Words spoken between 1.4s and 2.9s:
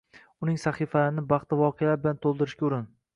voqealar bilan to‘ldirishga urin.